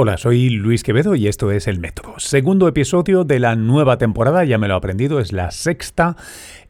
[0.00, 2.20] Hola, soy Luis Quevedo y esto es El Método.
[2.20, 6.14] Segundo episodio de la nueva temporada, ya me lo he aprendido, es la sexta.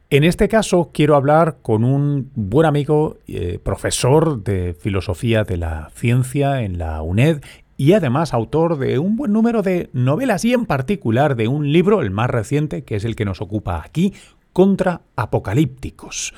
[0.09, 5.91] En este caso quiero hablar con un buen amigo, eh, profesor de filosofía de la
[5.93, 7.43] ciencia en la UNED
[7.77, 12.01] y además autor de un buen número de novelas y en particular de un libro,
[12.01, 14.11] el más reciente, que es el que nos ocupa aquí,
[14.53, 16.33] Contra Apocalípticos.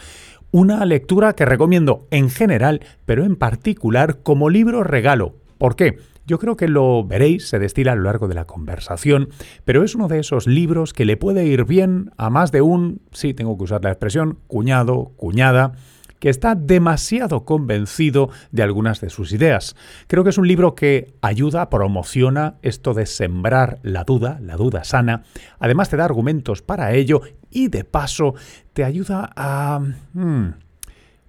[0.51, 5.35] Una lectura que recomiendo en general, pero en particular como libro regalo.
[5.57, 5.97] ¿Por qué?
[6.31, 9.27] Yo creo que lo veréis, se destila a lo largo de la conversación,
[9.65, 13.01] pero es uno de esos libros que le puede ir bien a más de un,
[13.11, 15.73] sí, tengo que usar la expresión, cuñado, cuñada,
[16.19, 19.75] que está demasiado convencido de algunas de sus ideas.
[20.07, 24.85] Creo que es un libro que ayuda, promociona esto de sembrar la duda, la duda
[24.85, 25.23] sana,
[25.59, 28.35] además te da argumentos para ello y de paso
[28.71, 29.81] te ayuda a...
[30.13, 30.51] Hmm,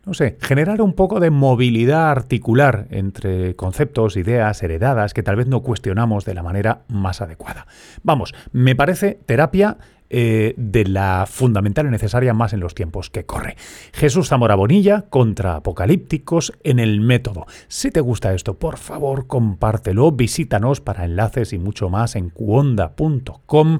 [0.04, 5.46] no sé, generar un poco de movilidad articular entre conceptos, ideas heredadas que tal vez
[5.46, 7.66] no cuestionamos de la manera más adecuada.
[8.02, 9.78] Vamos, me parece terapia
[10.10, 13.56] eh, de la fundamental y necesaria más en los tiempos que corre.
[13.92, 17.46] Jesús Zamora Bonilla contra Apocalípticos en el método.
[17.68, 23.78] Si te gusta esto, por favor, compártelo, visítanos para enlaces y mucho más en cuonda.com.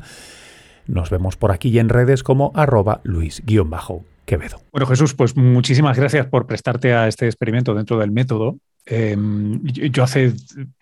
[0.87, 4.61] Nos vemos por aquí y en redes como arroba luis-bajo Quevedo.
[4.71, 8.59] Bueno, Jesús, pues muchísimas gracias por prestarte a este experimento dentro del método.
[8.85, 10.35] Em, yo hace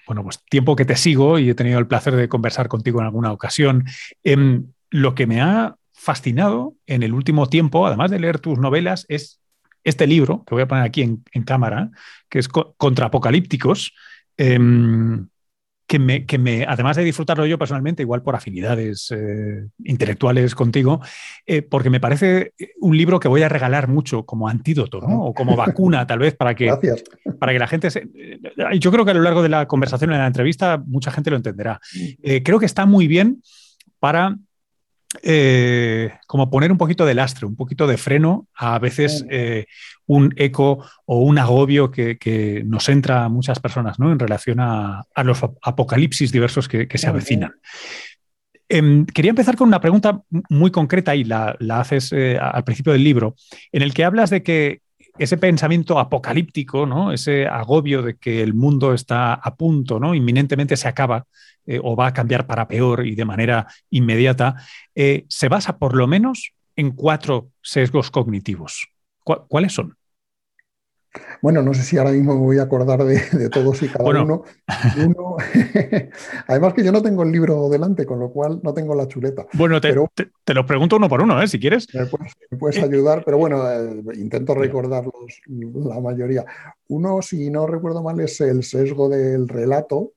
[0.07, 3.07] bueno, pues tiempo que te sigo y he tenido el placer de conversar contigo en
[3.07, 3.85] alguna ocasión.
[4.25, 9.05] Em, lo que me ha fascinado en el último tiempo, además de leer tus novelas,
[9.09, 9.41] es
[9.85, 11.91] este libro, que voy a poner aquí en, cámara,
[12.29, 13.95] que es Contra Apocalípticos.
[14.37, 15.29] Em,
[15.91, 21.01] que me, que me, además de disfrutarlo yo personalmente, igual por afinidades eh, intelectuales contigo,
[21.47, 25.25] eh, porque me parece un libro que voy a regalar mucho como antídoto, ¿no?
[25.25, 26.73] O como vacuna, tal vez, para que,
[27.41, 28.09] para que la gente se...
[28.15, 28.39] Eh,
[28.79, 31.37] yo creo que a lo largo de la conversación, en la entrevista, mucha gente lo
[31.37, 31.81] entenderá.
[31.93, 32.37] Mm.
[32.45, 33.43] creo que está muy bien
[33.99, 34.37] para
[35.23, 39.67] eh, como poner un poquito de lastre, un poquito de freno a, veces eh,
[40.07, 44.13] un eco o un agobio que, nos entra a muchas personas ¿no?
[44.13, 47.55] en relación a, los apocalipsis diversos que, se avecinan.
[48.69, 53.03] Em, quería empezar con una pregunta muy concreta y la, haces eh, al principio del
[53.03, 53.35] libro,
[53.73, 54.81] en el que hablas de que
[55.19, 57.13] ese pensamiento apocalíptico, ¿no?
[57.13, 60.15] ese agobio de que el mundo está a punto, ¿no?
[60.15, 61.27] inminentemente se acaba,
[61.67, 64.57] eh, o va a cambiar para peor y de manera inmediata,
[64.95, 68.89] eh, se basa por lo menos en cuatro sesgos cognitivos.
[69.23, 69.97] ¿Cuáles son?
[71.43, 74.45] Bueno, no sé si ahora mismo me voy a acordar de, todos y cada uno.
[76.47, 79.47] Además que yo no tengo el libro delante, con lo cual no tengo la chuleta.
[79.55, 79.95] Bueno, te,
[80.45, 81.49] te, lo pregunto uno por uno, ¿eh?
[81.49, 81.89] si quieres.
[81.95, 83.65] Me puedes, eh, ayudar, pero bueno,
[84.15, 86.45] intento recordarlos la mayoría.
[86.89, 90.13] Uno, si no recuerdo mal, es el sesgo del relato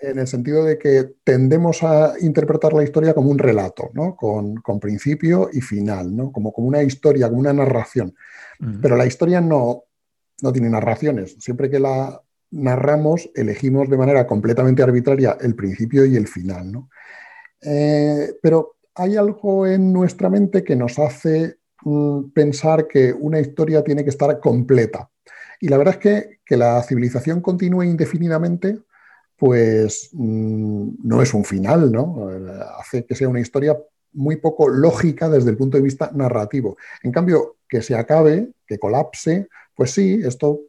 [0.00, 4.14] en el sentido de que tendemos a interpretar la historia como un relato, ¿no?
[4.14, 6.30] con, principio y final, ¿no?
[6.30, 8.14] como, como una historia, como una narración.
[8.82, 9.84] Pero la historia no,
[10.42, 11.36] no tiene narraciones.
[11.38, 16.72] Siempre que la narramos, elegimos de manera completamente arbitraria el principio y el final.
[16.72, 16.90] ¿no?
[17.60, 23.84] Eh, pero hay algo en nuestra mente que nos hace mm, pensar que una historia
[23.84, 25.10] tiene que estar completa.
[25.60, 28.78] Y la verdad es que que la civilización continúe indefinidamente
[29.36, 32.28] pues mm, no es un final, ¿no?
[32.80, 33.78] Hace que sea una historia
[34.14, 36.76] muy poco lógica desde el punto de vista narrativo.
[37.04, 40.62] En cambio, que se acabe, que colapse, pues sí, esto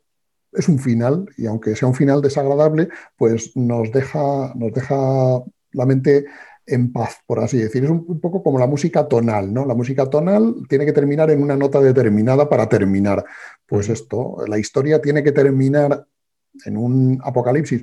[0.52, 5.86] es un final y aunque sea un final desagradable, pues nos deja, nos deja la
[5.88, 6.25] mente
[6.68, 7.84] en paz, por así decir.
[7.84, 9.66] Es un, poco como la música tonal, ¿no?
[9.66, 13.25] La música tonal tiene que terminar en una nota determinada para terminar.
[13.66, 16.06] Pues esto, la historia tiene que terminar
[16.66, 17.81] en un apocalipsis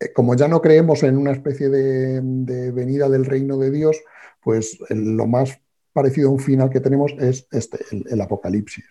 [0.00, 4.00] eh, como ya no creemos en una especie de, venida del reino de Dios,
[4.40, 5.60] pues lo más
[5.92, 8.86] parecido a un final que tenemos es este, el, apocalipsis.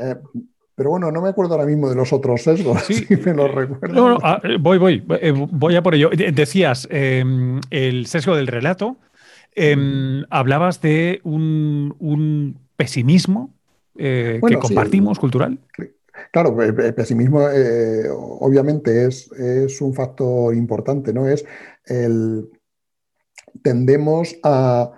[0.00, 0.16] Eh,
[0.74, 2.94] pero bueno, no me acuerdo ahora mismo de los otros sesgos, sí.
[3.08, 4.18] si me los recuerdo.
[4.22, 5.02] Ah, eh, voy, voy,
[5.50, 6.10] voy a por ello.
[6.10, 8.96] Decías em, el sesgo del relato,
[9.54, 13.52] em, hablabas de un, pesimismo
[13.94, 15.58] que compartimos, cultural.
[16.32, 21.28] Claro, el pesimismo eh, obviamente es, un factor importante, ¿no?
[21.28, 21.44] Es
[21.86, 22.48] el.
[23.62, 24.92] Tendemos a.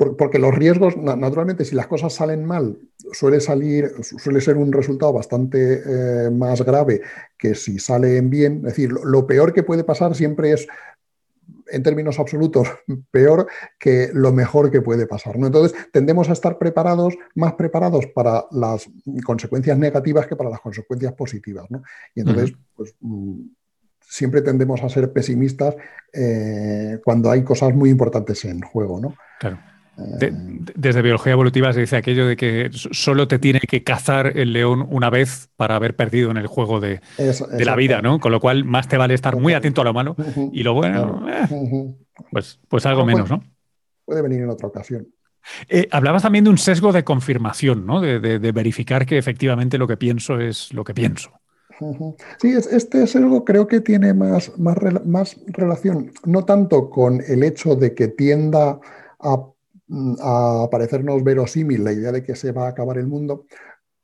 [0.00, 2.78] Porque los riesgos, naturalmente, si las cosas salen mal,
[3.12, 7.02] suele salir, suele ser un resultado bastante eh, más grave
[7.36, 8.58] que si salen bien.
[8.58, 10.66] Es decir, lo peor que puede pasar siempre es
[11.70, 12.66] en términos absolutos
[13.10, 13.46] peor
[13.78, 15.38] que lo mejor que puede pasar.
[15.38, 15.48] ¿no?
[15.48, 18.88] Entonces, tendemos a estar preparados, más preparados para las
[19.22, 21.66] consecuencias negativas que para las consecuencias positivas.
[21.70, 21.82] ¿no?
[22.14, 23.40] Y entonces, pues, mm,
[24.00, 25.76] siempre tendemos a ser pesimistas
[27.04, 29.14] cuando hay cosas muy importantes en juego, ¿no?
[29.38, 29.69] Claro
[30.00, 34.86] desde biología evolutiva se dice aquello de que solo te tiene que cazar el león
[34.90, 37.00] una vez para haber perdido en el juego de,
[37.58, 38.20] la vida, ¿no?
[38.20, 40.16] Con lo cual más te vale estar muy atento a lo malo
[40.52, 41.94] y lo bueno, eh,
[42.30, 43.42] pues, pues algo menos, ¿no?
[44.04, 45.06] Puede venir en otra ocasión.
[45.68, 48.00] Eh, hablabas también de un sesgo de confirmación, ¿no?
[48.00, 51.30] De, verificar que efectivamente lo que pienso es lo que pienso.
[52.38, 54.76] Sí, este sesgo creo que tiene más, más,
[55.06, 58.78] más relación, no tanto con el hecho de que tienda
[59.18, 59.46] a
[60.20, 63.46] a parecernos verosímil la idea de que se va a acabar el mundo,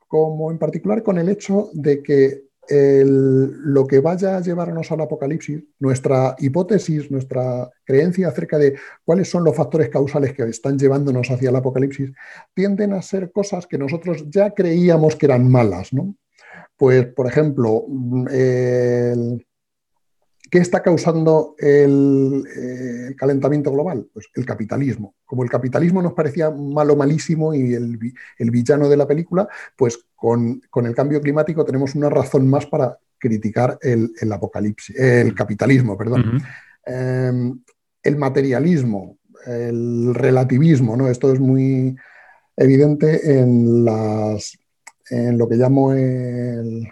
[0.08, 5.62] como en particular con el hecho de que lo que vaya a llevarnos al apocalipsis,
[5.78, 11.50] nuestra hipótesis, nuestra creencia acerca de cuáles son los factores causales que están llevándonos hacia
[11.50, 12.12] el apocalipsis,
[12.54, 15.92] tienden a ser cosas que nosotros ya creíamos que eran malas.
[15.92, 16.16] ¿no?
[16.76, 19.46] Pues, por ejemplo, mm, el,
[20.56, 24.08] ¿Qué está causando el, calentamiento global?
[24.10, 25.14] Pues el capitalismo.
[25.26, 27.98] Como el capitalismo nos parecía malo, malísimo y el,
[28.38, 33.78] villano de la película, pues con, el cambio climático tenemos una razón más para criticar
[33.82, 36.40] el, apocalipsis, el capitalismo, perdón.
[36.86, 37.60] Em,
[38.02, 41.10] el materialismo, el relativismo, ¿no?
[41.10, 41.94] Esto es muy
[42.56, 44.56] evidente en las
[45.10, 46.88] en lo que llamo el,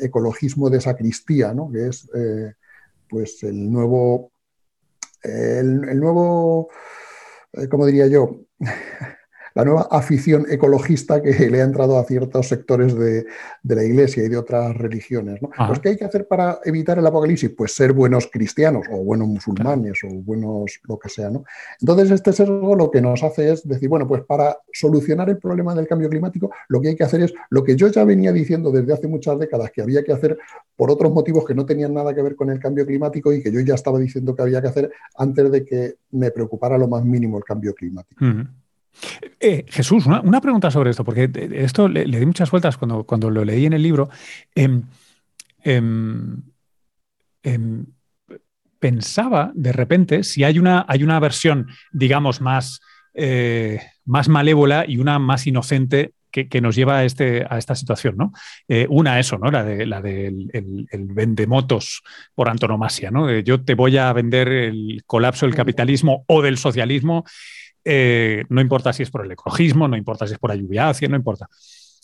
[0.00, 1.70] ecologismo de sacristía, ¿no?
[1.70, 2.54] que es eh,
[3.08, 4.32] pues el nuevo,
[5.22, 6.70] el, nuevo,
[7.52, 8.44] eh, ¿cómo diría yo?
[9.58, 13.26] La nueva afición ecologista que le ha entrado a ciertos sectores de,
[13.64, 15.42] la Iglesia y de otras religiones.
[15.42, 15.50] ¿no?
[15.66, 17.50] Pues, ¿Qué hay que hacer para evitar el apocalipsis?
[17.50, 21.30] Pues ser buenos cristianos o buenos musulmanes o buenos lo que sea.
[21.30, 21.42] ¿no?
[21.80, 25.74] Entonces, este sesgo lo que nos hace es decir, bueno, pues para solucionar el problema
[25.74, 28.70] del cambio climático, lo que hay que hacer es lo que yo ya venía diciendo
[28.70, 30.38] desde hace muchas décadas que había que hacer
[30.76, 33.50] por otros motivos que no tenían nada que ver con el cambio climático y que
[33.50, 37.04] yo ya estaba diciendo que había que hacer antes de que me preocupara lo más
[37.04, 38.24] mínimo el cambio climático.
[39.40, 43.44] Eh, Jesús, una, pregunta sobre esto, porque esto le, di muchas vueltas cuando, cuando, lo
[43.44, 44.08] leí en el libro.
[44.54, 44.82] Em,
[45.62, 46.42] em,
[47.42, 47.86] em,
[48.78, 52.80] pensaba de repente si hay una, hay una versión, digamos, más,
[53.14, 58.16] eh, más malévola y una más inocente que, nos lleva a, este, a esta situación,
[58.16, 58.32] ¿no?
[58.68, 59.50] Eh, una, eso, ¿no?
[59.50, 62.02] La del la de el, vendemotos
[62.34, 63.30] por antonomasia, ¿no?
[63.40, 67.24] yo te voy a vender el colapso del capitalismo o del socialismo
[67.90, 70.90] eh, no importa si es por el ecologismo, no importa si es por la lluvia
[70.90, 71.48] ácida, no importa.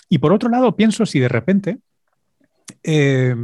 [0.08, 1.76] Y por otro lado, pienso si de repente
[2.82, 3.36] eh,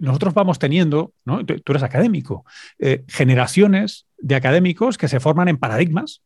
[0.00, 1.44] nosotros vamos teniendo, ¿no?
[1.44, 2.46] tú, eres académico,
[2.78, 6.22] eh, generaciones de académicos que se forman en paradigmas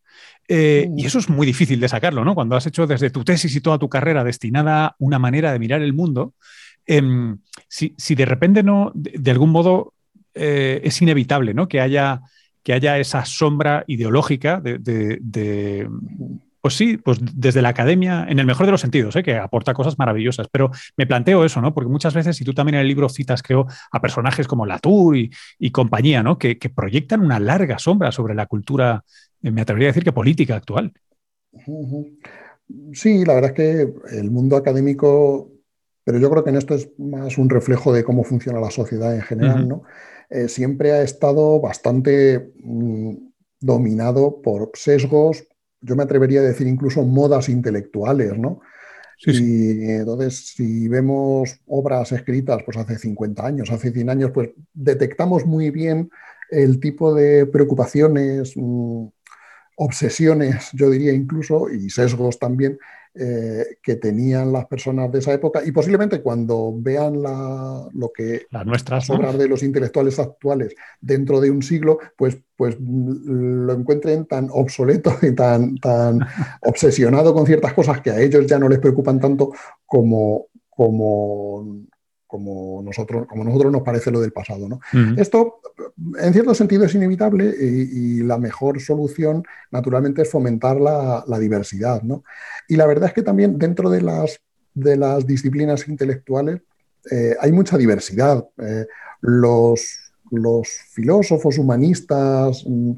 [0.48, 0.98] y mm.
[1.04, 2.36] eso es muy difícil de sacarlo, ¿no?
[2.36, 5.58] Cuando has hecho desde tu tesis y toda tu carrera destinada a una manera de
[5.58, 6.34] mirar el mundo,
[6.86, 9.94] em, si, de repente no, de, algún modo,
[10.32, 11.66] es inevitable, ¿no?
[11.66, 12.20] Que haya
[12.66, 15.88] que haya esa sombra ideológica de,
[16.60, 19.22] pues sí, pues desde la academia, en el mejor de los sentidos, ¿eh?
[19.22, 20.48] que aporta cosas maravillosas.
[20.50, 21.72] Pero me planteo eso, ¿no?
[21.72, 25.16] Porque muchas veces, y tú también en el libro citas, creo, a personajes como Latour
[25.16, 25.30] y,
[25.60, 26.38] y compañía, ¿no?
[26.38, 29.04] Que, proyectan una larga sombra sobre la cultura,
[29.44, 30.92] eh, me atrevería a decir que política actual.
[32.94, 35.52] Sí, la verdad es que el mundo académico,
[36.02, 39.14] pero yo creo que en esto es más un reflejo de cómo funciona la sociedad
[39.14, 39.84] en general, ¿no?
[40.30, 43.14] Eh, siempre ha estado bastante mm,
[43.60, 45.44] dominado por sesgos,
[45.80, 48.60] yo me atrevería a decir incluso modas intelectuales, ¿no?
[49.24, 55.46] y entonces, si vemos obras escritas pues hace 50 años, hace 100 años, pues detectamos
[55.46, 56.10] muy bien
[56.50, 59.06] el tipo de preocupaciones, mm,
[59.76, 62.78] obsesiones, yo diría incluso, y sesgos también,
[63.18, 68.66] eh, que tenían las personas de esa época y posiblemente cuando vean lo que las
[68.66, 74.48] nuestras obras de los intelectuales actuales dentro de un siglo, pues, pues lo encuentren tan
[74.50, 76.20] obsoleto y tan, tan
[76.62, 79.52] obsesionado con ciertas cosas que a ellos ya no les preocupan tanto
[79.86, 81.86] como, como,
[82.26, 84.68] como nosotros, como nosotros nos parece lo del pasado.
[84.68, 84.80] ¿no?
[85.16, 85.60] Esto,
[86.18, 92.02] en cierto sentido, es inevitable y, la mejor solución, naturalmente, es fomentar la, diversidad.
[92.02, 92.24] ¿no?
[92.68, 94.40] Y la verdad es que también dentro de las,
[94.74, 96.60] de las disciplinas intelectuales
[97.10, 98.44] eh, hay mucha diversidad.
[98.58, 98.86] Eh,
[99.20, 102.96] los, los, filósofos, humanistas, mm, eh,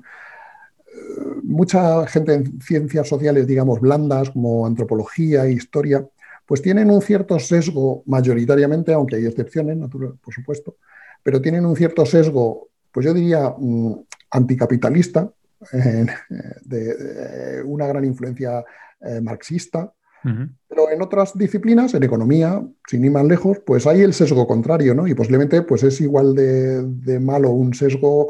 [1.43, 6.07] mucha gente en ciencias sociales, digamos, blandas, como antropología e historia,
[6.49, 10.77] pues tienen un cierto sesgo mayoritariamente, aunque hay excepciones, por supuesto,
[11.23, 13.93] pero tienen un cierto sesgo, pues yo diría, mm,
[14.31, 15.31] anticapitalista,
[16.65, 18.65] de, una gran influencia
[19.01, 19.93] eh, marxista,
[20.69, 24.95] Pero en otras disciplinas, en economía, sin ir más lejos, pues hay el sesgo contrario,
[24.95, 25.07] ¿no?
[25.07, 28.29] Y posiblemente pues es igual de, malo un sesgo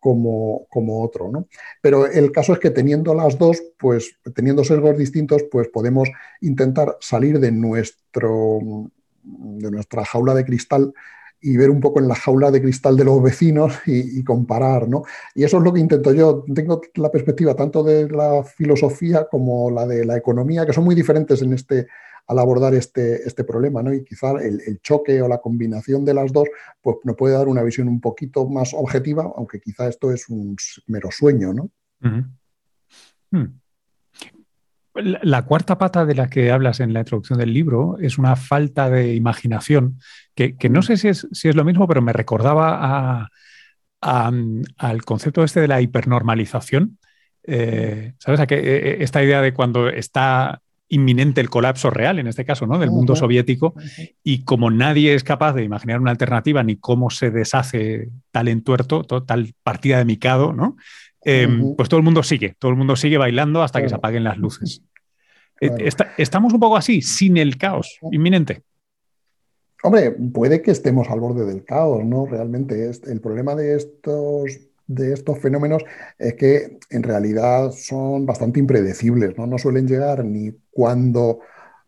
[0.00, 1.46] como, como, otro, ¿no?
[1.82, 6.08] Pero el caso es que teniendo las dos, pues teniendo sesgos distintos, pues podemos
[6.40, 8.90] intentar salir de, nuestro,
[9.22, 10.92] de nuestra jaula de cristal
[11.40, 15.02] y ver un poco en la jaula de cristal de los vecinos y, comparar, ¿no?
[15.34, 16.44] Y eso es lo que intento yo.
[16.52, 20.94] Tengo la perspectiva tanto de la filosofía como la de la economía, que son muy
[20.94, 21.86] diferentes en este,
[22.28, 23.92] al abordar este, este problema, ¿no?
[23.92, 26.46] Y quizá el, choque o la combinación de las dos,
[26.82, 30.54] pues nos puede dar una visión un poquito más objetiva, aunque quizá esto es un
[30.86, 31.70] mero sueño, ¿no?
[34.94, 38.90] La cuarta pata de la que hablas en la introducción del libro es una falta
[38.90, 39.98] de imaginación,
[40.34, 43.30] que, no sé si es, si es, lo mismo, pero me recordaba
[44.00, 46.98] al concepto este de la hipernormalización.
[47.50, 48.40] Eh, ¿Sabes?
[48.40, 52.44] A que, eh, eh, esta idea de cuando está inminente el colapso real, en este
[52.44, 52.78] caso, ¿no?
[52.78, 53.74] Del mundo soviético,
[54.22, 59.04] y como nadie es capaz de imaginar una alternativa ni cómo se deshace tal entuerto,
[59.04, 60.76] tal partida de micado, ¿no?
[61.24, 64.24] Em, pues todo el mundo sigue, todo el mundo sigue bailando hasta que se apaguen
[64.24, 64.82] las luces.
[65.60, 68.62] Eh, estamos un poco así, sin el caos inminente.
[69.82, 72.26] Hombre, puede que estemos al borde del caos, ¿no?
[72.26, 75.84] Realmente el problema de estos, de estos fenómenos
[76.18, 79.46] es que en realidad son bastante impredecibles, ¿no?
[79.46, 81.38] No suelen llegar ni cuando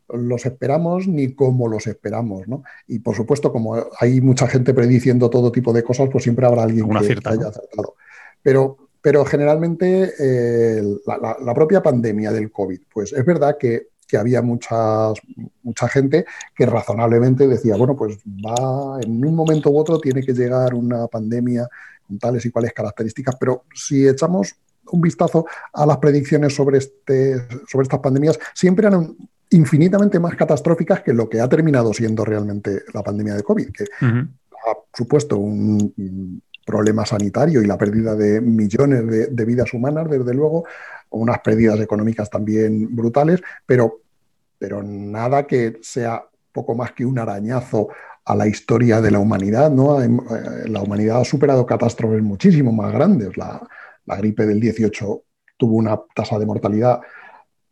[0.09, 2.63] los esperamos ni como los esperamos, ¿no?
[2.87, 6.63] Y por supuesto, como hay mucha gente prediciendo todo tipo de cosas, pues siempre habrá
[6.63, 7.97] alguien que, haya acertado.
[8.43, 13.89] Pero pero generalmente eh, la, propia pandemia del COVID, pues es verdad que,
[14.19, 15.15] había mucha
[15.89, 16.25] gente
[16.57, 21.07] que razonablemente decía, bueno, pues va en un momento u otro tiene que llegar una
[21.07, 21.69] pandemia
[22.11, 24.57] con tales y cuales características, pero si echamos
[24.91, 27.37] un vistazo a las predicciones sobre, este,
[27.69, 29.17] sobre estas pandemias, siempre eran
[29.51, 33.85] infinitamente más catastróficas que lo que ha terminado siendo realmente la pandemia de COVID, que
[34.01, 40.65] ha supuesto un problema sanitario y la pérdida de millones de, vidas humanas, desde luego,
[41.11, 44.01] unas pérdidas económicas también brutales, pero,
[44.59, 47.89] pero nada que sea poco más que un arañazo
[48.25, 49.71] a la historia de la humanidad.
[49.71, 50.03] ¿no?
[50.03, 50.09] Eh,
[50.67, 53.37] la humanidad ha superado catástrofes muchísimo más grandes.
[53.37, 53.61] La,
[54.19, 55.23] gripe del 18
[55.57, 57.01] tuvo una tasa de mortalidad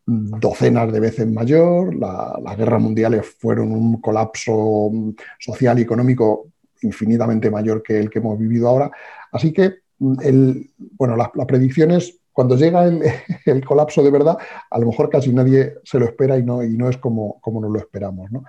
[0.05, 4.89] docenas de veces mayor, las guerras mundiales fueron un colapso
[5.37, 6.47] social y económico
[6.81, 8.91] infinitamente mayor que el que hemos vivido ahora.
[9.31, 12.85] Así que, mm, el, bueno, las, predicciones, cuando llega
[13.45, 14.37] el, colapso de verdad,
[14.69, 17.61] a lo mejor casi nadie se lo espera y no, y no es como, como
[17.61, 18.31] nos lo esperamos.
[18.31, 18.43] ¿no?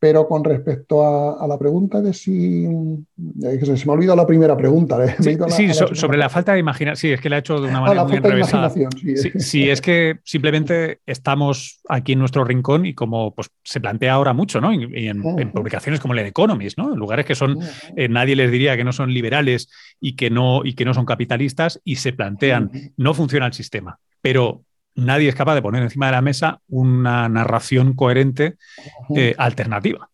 [0.00, 2.64] Pero con respecto a, la pregunta de si.
[2.64, 5.04] Eh, se me ha olvidado la primera pregunta.
[5.04, 5.14] ¿eh?
[5.50, 6.96] Sí, sobre la falta de imaginación.
[6.96, 8.72] Sí, es que la he hecho de una ah, manera muy enrevesada.
[9.38, 14.32] Sí, es que simplemente estamos aquí en nuestro rincón y como pues, se plantea ahora
[14.32, 14.72] mucho, ¿no?
[14.72, 16.94] Y, en, publicaciones como el Economist, ¿no?
[16.94, 17.58] En lugares que son.
[17.94, 19.68] Eh, nadie les diría que no son liberales
[20.00, 23.98] y que no, y que no son capitalistas y se plantean, no funciona el sistema.
[24.22, 24.64] Pero
[25.00, 28.56] nadie es capaz de poner encima de la mesa una narración coherente
[29.14, 30.08] eh, alternativa.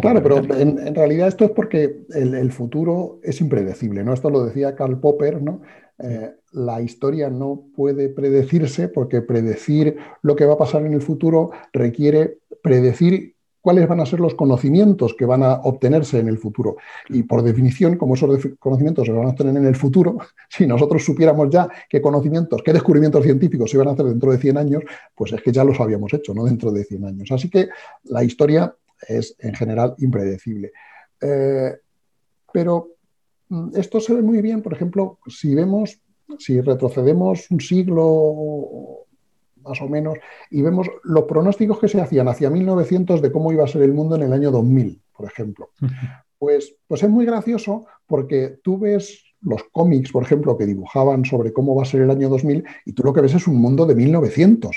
[0.00, 4.12] Claro, pero en, realidad esto es porque el, futuro es impredecible, ¿no?
[4.12, 5.62] Esto lo decía Karl Popper, ¿no?
[5.98, 11.02] Eh, la historia no puede predecirse porque predecir lo que va a pasar en el
[11.02, 16.38] futuro requiere predecir cuáles van a ser los conocimientos que van a obtenerse en el
[16.38, 16.76] futuro.
[17.08, 21.04] Y por definición, como esos conocimientos se van a obtener en el futuro, si nosotros
[21.04, 24.82] supiéramos ya qué conocimientos, qué descubrimientos científicos se van a hacer dentro de 100 años,
[25.14, 27.32] pues es que ya los habíamos hecho, no dentro de 100 años.
[27.32, 27.68] Así que
[28.04, 28.74] la historia
[29.06, 30.72] es en general impredecible.
[31.20, 31.76] Eh,
[32.52, 32.88] pero
[33.48, 36.00] mm, esto se ve muy bien, por ejemplo, si vemos,
[36.38, 39.06] si retrocedemos un siglo
[39.68, 40.18] más o menos,
[40.50, 43.92] y vemos los pronósticos que se hacían hacia 1900 de cómo iba a ser el
[43.92, 45.70] mundo en el año 2000, por ejemplo.
[46.38, 51.52] Pues, pues es muy gracioso porque tú ves los cómics, por ejemplo, que dibujaban sobre
[51.52, 53.86] cómo va a ser el año 2000 y tú lo que ves es un mundo
[53.86, 54.76] de 1900.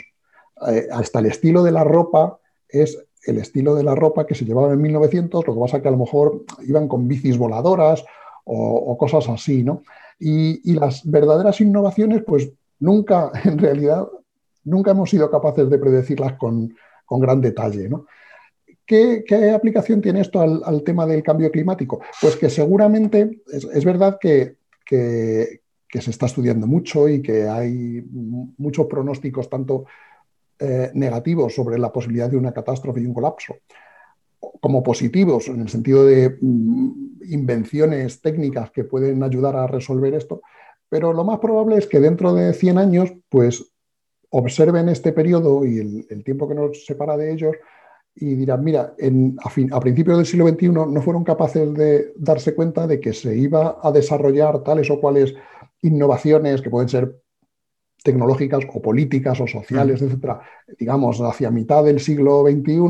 [0.67, 4.45] Eh, hasta el estilo de la ropa es el estilo de la ropa que se
[4.45, 8.03] llevaba en 1900, lo que pasa que a lo mejor iban con bicis voladoras
[8.43, 9.83] o, cosas así, ¿no?
[10.19, 14.07] Y, y, las verdaderas innovaciones, pues nunca en realidad
[14.63, 16.75] nunca hemos sido capaces de predecirlas con,
[17.09, 17.89] gran detalle.
[18.85, 22.01] ¿Qué, aplicación tiene esto al, tema del cambio climático?
[22.21, 24.55] Pues que seguramente es, verdad que,
[24.87, 28.03] se está estudiando mucho y que hay
[28.57, 29.85] muchos pronósticos, tanto
[30.59, 33.55] eh, negativos sobre la posibilidad de una catástrofe y un colapso,
[34.59, 40.41] como positivos en el sentido de mm, invenciones técnicas que pueden ayudar a resolver esto.
[40.89, 43.70] Pero lo más probable es que dentro de 100 años, pues
[44.31, 47.55] observen este periodo y el, tiempo que nos separa de ellos
[48.15, 48.93] y dirán, mira,
[49.71, 53.79] a, principios del siglo XXI no fueron capaces de darse cuenta de que se iba
[53.81, 55.33] a desarrollar tales o cuales
[55.81, 57.21] innovaciones que pueden ser
[58.03, 60.41] tecnológicas o políticas o sociales, etcétera,
[60.77, 62.81] digamos, hacia mitad del siglo XXI,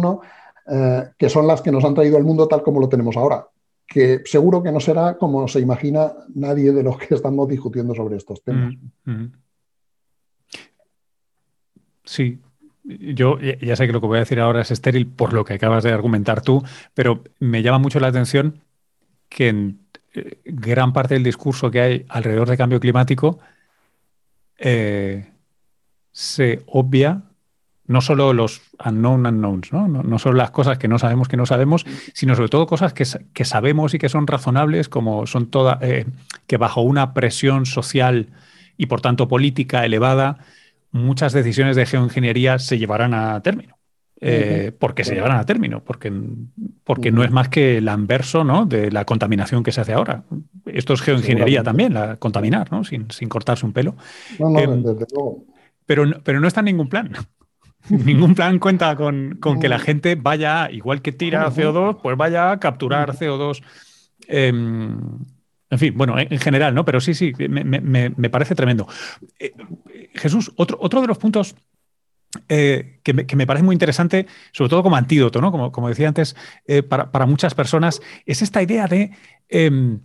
[0.67, 3.47] eh, que son las que nos han traído al mundo tal como lo tenemos ahora.
[3.85, 8.17] Que seguro que no será como se imagina nadie de los que estamos discutiendo sobre
[8.17, 8.73] estos temas.
[12.11, 12.41] Sí,
[12.83, 15.53] yo ya sé que lo que voy a decir ahora es estéril por lo que
[15.53, 16.61] acabas de argumentar tú,
[16.93, 18.59] pero me llama mucho la atención
[19.29, 19.79] que en
[20.13, 23.39] eh, gran parte del discurso que hay alrededor de cambio climático
[24.57, 25.31] eh,
[26.11, 27.21] se obvia
[27.87, 29.87] no solo los unknown unknowns, ¿no?
[29.87, 33.45] No, solo las cosas que no sabemos que no sabemos, sino sobre todo cosas que,
[33.45, 36.05] sabemos y que son razonables, como son todas, eh,
[36.45, 38.27] que bajo una presión social
[38.75, 40.39] y por tanto política elevada,
[40.91, 43.77] muchas decisiones de geoingeniería se llevarán a término.
[44.23, 46.13] Eh, porque se llevarán a término, porque,
[46.83, 48.67] porque no es más que el anverso ¿no?
[48.67, 50.25] de la contaminación que se hace ahora.
[50.67, 52.83] Esto es geoingeniería también, la, contaminar, ¿no?
[52.83, 53.95] sin, cortarse un pelo.
[54.37, 54.83] Em,
[55.87, 57.11] pero, pero no está en ningún plan.
[57.89, 62.59] ningún plan cuenta con, que la gente vaya, igual que tira CO2, pues vaya a
[62.59, 63.63] capturar CO2.
[64.27, 64.99] Em,
[65.71, 66.83] en fin, bueno, en general, ¿no?
[66.83, 68.87] Pero sí, sí, me, parece tremendo.
[70.21, 71.55] Jesús, otro, otro de los puntos
[72.47, 75.51] eh, que, me, parece muy interesante, sobre todo como antídoto, ¿no?
[75.51, 76.35] Como, como decía antes,
[76.65, 79.11] eh, para, muchas personas, es esta idea de
[79.49, 79.99] em,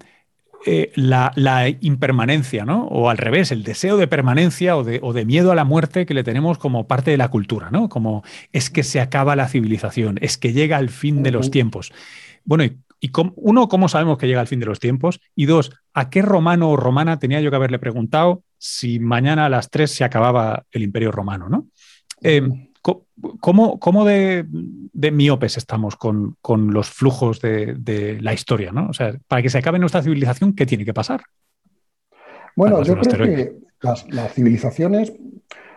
[0.64, 1.32] eh, la,
[1.80, 2.86] impermanencia, ¿no?
[2.88, 6.24] O al revés, el deseo de permanencia o de, miedo a la muerte que le
[6.24, 7.88] tenemos como parte de la cultura, ¿no?
[7.88, 11.92] Como es que se acaba la civilización, es que llega el fin de los tiempos.
[12.44, 12.76] Bueno, y,
[13.36, 15.20] uno, ¿cómo sabemos que llega el fin de los tiempos?
[15.36, 19.48] Y dos, ¿a qué romano o romana tenía yo que haberle preguntado si mañana a
[19.48, 21.68] las tres se acababa el imperio romano, ¿no?
[22.22, 22.42] Eh,
[23.40, 24.46] ¿Cómo, de,
[25.12, 26.36] miopes estamos con,
[26.72, 28.70] los flujos de, la historia?
[28.72, 28.88] ¿no?
[28.88, 31.22] O sea, para que se acabe nuestra civilización, ¿qué tiene que pasar?
[32.54, 35.12] Bueno, yo creo que las, civilizaciones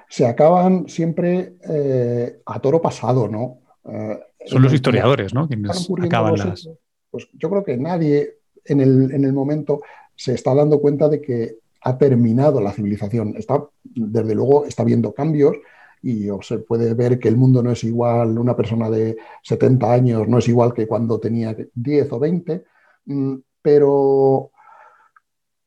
[0.08, 3.60] se acaban siempre eh, a toro pasado, ¿no?
[3.86, 5.48] Eh, Son los historiadores, ¿no?
[5.48, 6.70] Quienes acaban las.
[7.12, 9.82] Pues yo creo que nadie en el, en el momento
[10.16, 13.36] se está dando cuenta de que ha terminado la civilización.
[13.38, 15.56] Está, desde luego, está habiendo cambios
[16.02, 20.28] y se puede ver que el mundo no es igual, una persona de 70 años
[20.28, 22.64] no es igual que cuando tenía 10 o 20,
[23.06, 24.52] mm, pero,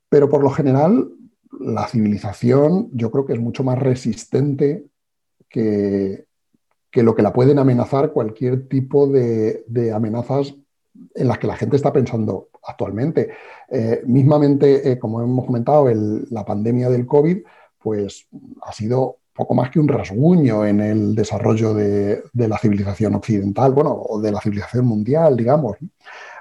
[0.08, 1.10] pero por lo general
[1.60, 4.86] la civilización yo creo que es mucho más resistente
[5.50, 6.26] que,
[6.92, 10.54] que lo que la pueden amenazar cualquier tipo de, amenazas
[11.14, 13.30] en las que la gente está pensando actualmente.
[13.68, 15.86] Eh, mismamente, eh, como hemos comentado,
[16.30, 17.38] la pandemia del COVID,
[17.78, 18.26] pues
[18.62, 23.92] ha sido poco más que un rasguño en el desarrollo de, la civilización occidental, bueno,
[23.92, 25.76] o de la civilización mundial, digamos.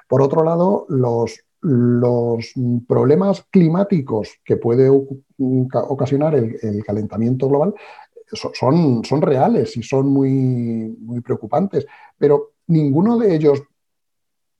[0.08, 2.54] Por otro lado, los, los
[2.88, 7.74] problemas climáticos que puede ocasionar el, calentamiento global
[8.34, 11.86] son, son, reales y son muy, muy preocupantes,
[12.18, 13.64] pero ninguno de ellos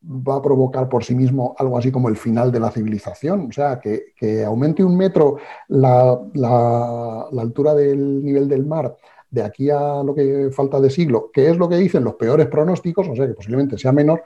[0.04, 3.48] va a provocar por sí mismo algo así como el final de la civilización.
[3.50, 5.38] O sea, que, aumente un metro
[5.68, 6.20] la,
[7.40, 8.96] altura del nivel del mar
[9.30, 12.48] de aquí a lo que falta de siglo, que es lo que dicen los peores
[12.48, 14.24] pronósticos, o sea, que posiblemente sea menor,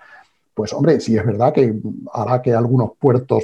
[0.54, 1.80] pues hombre, sí es verdad que
[2.12, 3.44] hará que algunos puertos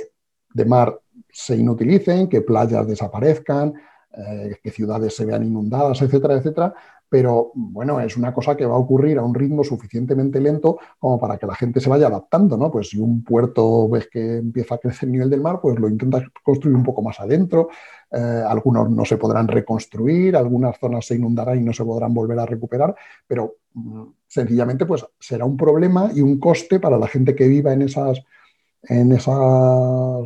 [0.53, 0.99] de mar
[1.31, 3.73] se inutilicen, que playas desaparezcan,
[4.13, 6.73] eh, que ciudades se vean inundadas, etcétera, etcétera,
[7.11, 11.19] pero bueno, es una cosa que va a ocurrir a un ritmo suficientemente lento como
[11.19, 12.71] para que la gente se vaya adaptando, ¿no?
[12.71, 15.89] Pues si un puerto ves que empieza a crecer el nivel del mar, pues lo
[15.89, 17.67] intentas construir un poco más adentro,
[18.09, 22.39] eh, algunos no se podrán reconstruir, algunas zonas se inundarán y no se podrán volver
[22.39, 22.95] a recuperar,
[23.27, 27.73] pero mm, sencillamente pues será un problema y un coste para la gente que viva
[27.73, 28.21] en, esas,
[28.83, 29.35] en, esas,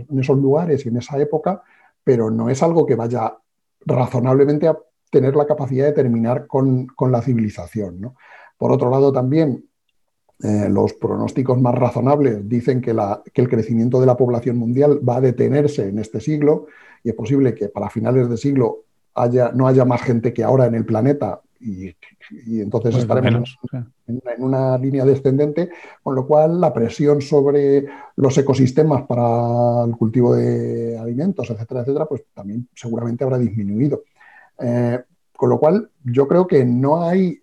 [0.07, 1.63] en esos lugares y en esa época,
[2.03, 3.39] pero no es algo que vaya
[3.87, 4.77] razonablemente a
[5.15, 8.13] tener la capacidad de terminar con, la civilización.
[8.57, 9.63] Por otro lado, también
[10.43, 15.21] eh, los pronósticos más razonables dicen que, el crecimiento de la población mundial va a
[15.21, 16.65] detenerse en este siglo
[17.01, 20.65] y es posible que para finales de siglo haya, no haya más gente que ahora
[20.65, 21.95] en el planeta y,
[22.59, 23.57] entonces pues estaremos
[24.07, 25.69] en, una línea descendente,
[26.03, 27.85] con lo cual la presión sobre
[28.17, 34.03] los ecosistemas para el cultivo de alimentos, etcétera, etcétera, pues también seguramente habrá disminuido.
[34.59, 34.99] Eh,
[35.35, 37.41] con lo cual, yo creo que no hay,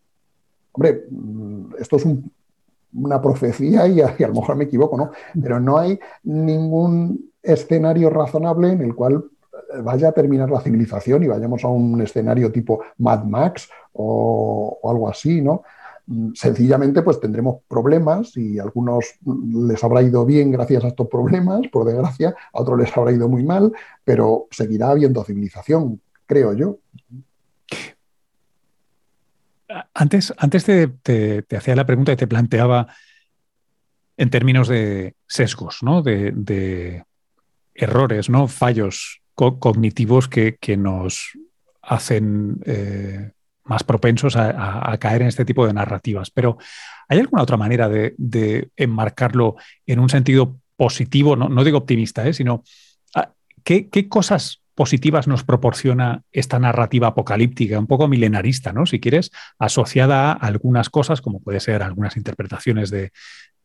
[0.73, 2.07] hombre, mm, esto es
[2.95, 5.11] una profecía y a, lo mejor me equivoco, ¿no?
[5.41, 9.25] Pero no hay ningún escenario razonable en el cual
[9.83, 15.09] vaya a terminar la civilización y vayamos a un escenario tipo Mad Max o, algo
[15.09, 15.63] así, ¿no?
[16.07, 21.09] Mm, sencillamente, pues tendremos problemas y a algunos les habrá ido bien gracias a estos
[21.09, 23.73] problemas, por desgracia, a otros les habrá ido muy mal,
[24.05, 26.79] pero seguirá habiendo civilización, creo yo.
[29.95, 32.89] Antes, antes te, hacía la pregunta y te planteaba
[34.17, 36.03] en términos de sesgos, ¿no?
[36.03, 37.05] de,
[37.75, 38.49] errores, ¿no?
[38.49, 41.33] fallos cognitivos que, nos
[41.81, 43.33] hacen eh,
[43.65, 46.31] más propensos a, caer en este tipo de narrativas.
[46.31, 46.59] Pero
[47.09, 49.57] ¿hay alguna otra manera de, enmarcarlo
[49.87, 51.37] en un sentido positivo?
[51.37, 52.35] No, digo optimista, ¿eh?
[52.35, 52.63] sino
[53.15, 53.33] ah,
[53.65, 58.87] ¿qué, ¿qué, cosas positivas nos proporciona esta narrativa apocalíptica, un poco milenarista, ¿no?
[58.87, 63.13] Si quieres, asociada a algunas cosas, como puede ser algunas interpretaciones de,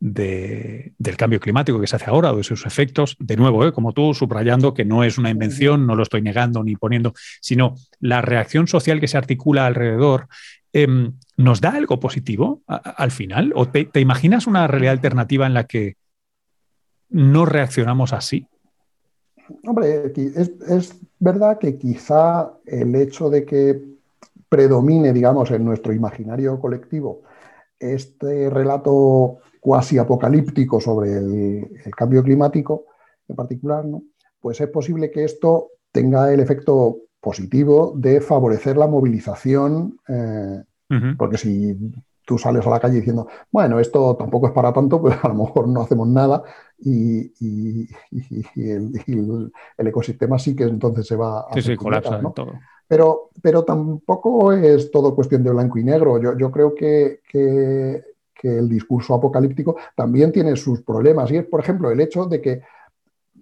[0.00, 3.16] del cambio climático que se hace ahora o de sus efectos.
[3.18, 3.72] De nuevo, ¿eh?
[3.72, 7.74] como tú, subrayando que no es una invención, no lo estoy negando ni poniendo, sino
[8.00, 10.28] la reacción social que se articula alrededor.
[10.72, 13.52] Em, ¿Nos da algo positivo al final?
[13.54, 15.96] ¿O te, imaginas una realidad alternativa en la que
[17.08, 18.46] no reaccionamos así?
[19.66, 23.82] Hombre, es, es, verdad que quizá el hecho de que
[24.48, 27.22] predomine, digamos, en nuestro imaginario colectivo
[27.78, 32.86] este relato cuasi apocalíptico sobre el, cambio climático
[33.28, 34.02] en particular, ¿no?
[34.40, 40.62] pues es posible que esto tenga el efecto positivo de favorecer la movilización, eh,
[41.18, 41.76] porque si
[42.24, 45.34] tú sales a la calle diciendo, bueno, esto tampoco es para tanto, pues a lo
[45.34, 46.42] mejor no hacemos nada
[46.80, 47.88] y,
[48.56, 51.52] el, ecosistema sí que entonces se va a...
[51.54, 52.52] Sí, sí, colapsa todo.
[52.86, 56.20] Pero, pero tampoco es todo cuestión de blanco y negro.
[56.20, 58.02] Yo, yo creo que, que,
[58.40, 61.30] el discurso apocalíptico también tiene sus problemas.
[61.30, 62.62] Y es, por ejemplo, el hecho de que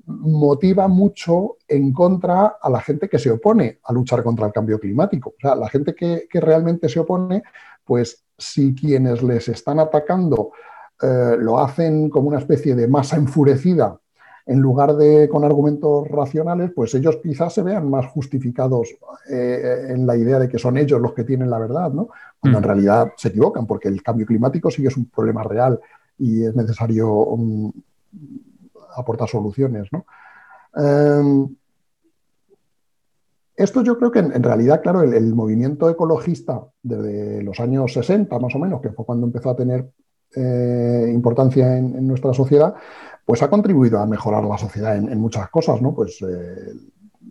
[0.06, 4.80] motiva mucho en contra a la gente que se opone a luchar contra el cambio
[4.80, 5.30] climático.
[5.30, 7.42] O sea, la gente que, que realmente se opone,
[7.84, 10.52] pues si quienes les están atacando
[11.02, 13.98] eh, lo hacen como una especie de masa enfurecida
[14.46, 18.94] en lugar de con argumentos racionales, pues ellos quizás se vean más justificados
[19.28, 22.10] eh, en la idea de que son ellos los que tienen la verdad, ¿no?
[22.38, 22.66] Cuando en mm.
[22.66, 25.80] realidad se equivocan, porque el cambio climático sí que es un problema real
[26.18, 27.72] y es necesario um,
[28.96, 30.06] aportar soluciones, ¿no?
[30.76, 31.48] Em,
[33.56, 38.54] esto yo creo que en, realidad, claro, el, movimiento ecologista desde los años 60 más
[38.54, 39.90] o menos, que fue cuando empezó a tener
[40.36, 42.74] eh, importancia en, nuestra sociedad,
[43.24, 45.94] pues ha contribuido a mejorar la sociedad en, muchas cosas, ¿no?
[45.94, 46.72] Pues eh,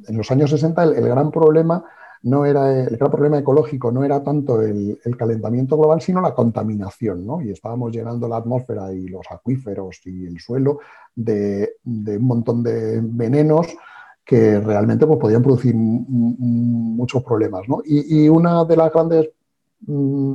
[0.07, 1.85] en los años 60 el, gran problema
[2.23, 7.27] no era el gran problema ecológico no era tanto el, calentamiento global, sino la contaminación,
[7.27, 7.41] ¿no?
[7.41, 10.79] Y estábamos llenando la atmósfera y los acuíferos y el suelo
[11.15, 13.67] de, un montón de venenos
[14.25, 17.83] que realmente pues, podían producir muchos problemas, ¿no?
[17.85, 19.29] Y, una de las grandes
[19.85, 20.33] mm,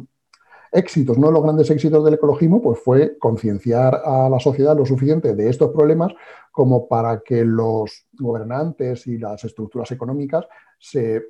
[0.73, 4.87] éxitos, uno de los grandes éxitos del ecologismo, pues fue concienciar a la sociedad lo
[4.87, 6.13] suficiente de estos problemas
[6.53, 10.47] como para que los gobernantes y las estructuras económicas
[10.79, 11.23] se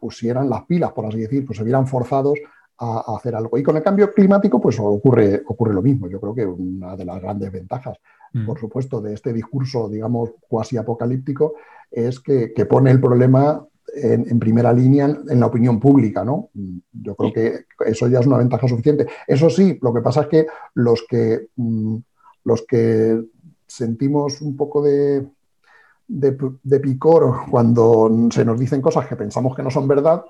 [0.00, 2.38] pusieran las pilas, por así decir, pues se vieran forzados
[2.78, 3.58] a, hacer algo.
[3.58, 6.08] Y con el cambio climático, pues ocurre, ocurre lo mismo.
[6.08, 7.98] Yo creo que una de las grandes ventajas,
[8.32, 8.46] mm.
[8.46, 11.54] por supuesto, de este discurso, digamos, cuasi apocalíptico,
[11.90, 13.66] es que, que pone el problema
[14.02, 16.50] en, primera línea en, la opinión pública, ¿no?
[16.92, 19.06] Yo creo que eso ya es una ventaja suficiente.
[19.26, 21.96] Eso sí, lo que pasa es que los que, mm,
[22.44, 23.22] los que
[23.66, 25.26] sentimos un poco de,
[26.08, 30.24] de, picor cuando se nos dicen cosas que pensamos que no son verdad,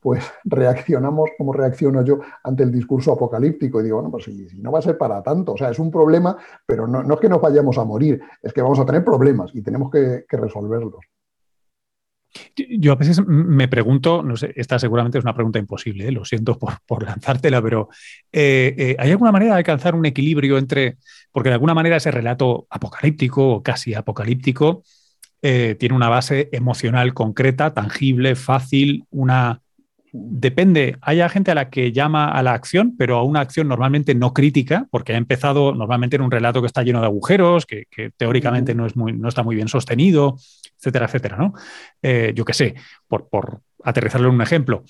[0.00, 4.72] pues reaccionamos como reacciono yo ante el discurso apocalíptico y digo, bueno, pues si, no
[4.72, 7.40] va a ser para tanto, o sea, es un problema, pero no, es que nos
[7.40, 11.04] vayamos a morir, es que vamos a tener problemas y tenemos que resolverlos.
[12.54, 16.12] Yo a veces me pregunto, no sé, esta seguramente es una pregunta imposible, ¿eh?
[16.12, 17.88] lo siento por, lanzártela, pero
[18.32, 20.98] eh, eh, ¿hay alguna manera de alcanzar un equilibrio entre,
[21.32, 24.82] porque de alguna manera ese relato apocalíptico o casi apocalíptico
[25.42, 29.62] tiene una base emocional concreta, tangible, fácil, una...
[30.12, 34.14] Depende, hay gente a la que llama a la acción, pero a una acción normalmente
[34.14, 37.86] no crítica, porque ha empezado normalmente en un relato que está lleno de agujeros, que,
[38.16, 40.36] teóricamente no, es muy, no está muy bien sostenido,
[40.78, 41.54] etcétera, etcétera, ¿no?
[42.02, 42.74] Eh, yo qué sé,
[43.06, 44.84] por, por, aterrizarlo en un ejemplo.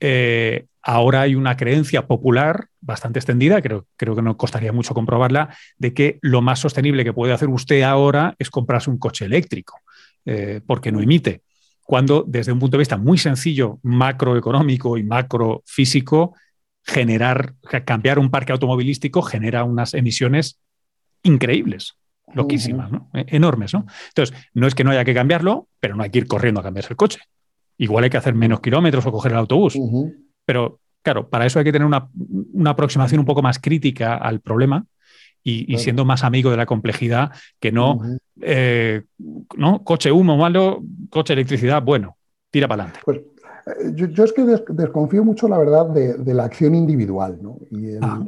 [0.00, 5.54] Eh, ahora hay una creencia popular bastante extendida, creo, creo que no costaría mucho comprobarla,
[5.76, 9.80] de que lo más sostenible que puede hacer usted ahora es comprarse un coche eléctrico,
[10.24, 11.42] eh, porque no emite.
[11.88, 16.34] Cuando desde un punto de vista muy sencillo, macroeconómico y macrofísico,
[16.82, 17.54] generar,
[17.86, 20.60] cambiar un parque automovilístico genera unas emisiones
[21.22, 21.96] increíbles.
[22.34, 23.08] loquísimas, ¿no?
[23.14, 23.86] E-, enormes, ¿no?
[24.08, 26.62] Entonces, no es que no haya que cambiarlo, pero no hay que ir corriendo a
[26.62, 27.20] cambiarse el coche.
[27.78, 29.74] Igual hay que hacer menos kilómetros o coger el autobús.
[30.44, 32.10] Pero, claro, para eso hay que tener una,
[32.70, 34.84] aproximación un poco más crítica al problema
[35.42, 38.00] y, siendo más amigo de la complejidad que no,
[38.40, 39.02] eh,
[39.56, 42.16] no, coche humo malo, coche electricidad, bueno,
[42.50, 43.00] tira para adelante.
[43.04, 47.58] Pues eh, yo, es que desconfío mucho, la verdad, de, la acción individual, ¿no?
[47.70, 48.24] Y ah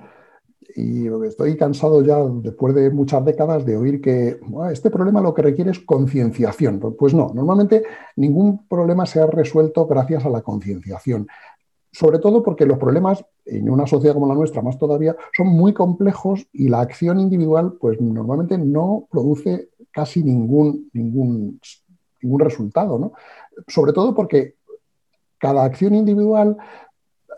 [0.77, 4.38] y estoy cansado ya, después de muchas décadas, de oír que
[4.73, 6.81] este problema lo que requiere es concienciación.
[6.99, 7.85] Pues no, normalmente
[8.16, 11.27] ningún problema se ha resuelto gracias a la concienciación.
[11.92, 15.72] Sobre todo porque los problemas, en una sociedad como la nuestra más todavía, son muy
[15.72, 21.61] complejos y la acción individual, pues normalmente no produce casi ningún, ningún,
[22.22, 22.98] ningún resultado.
[22.98, 23.12] ¿no?
[23.66, 24.55] Sobre todo porque
[25.38, 26.57] cada acción individual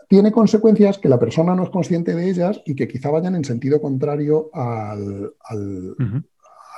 [0.07, 3.45] tiene consecuencias que la persona no es consciente de ellas y que quizá vayan en
[3.45, 5.33] sentido contrario al,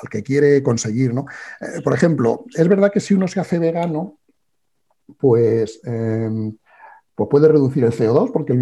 [0.09, 1.13] que quiere conseguir.
[1.13, 1.25] ¿no?
[1.59, 4.19] Eh, por ejemplo, es verdad que si uno se hace vegano,
[5.19, 6.55] pues, em,
[7.15, 8.53] pues puede reducir el CO2 porque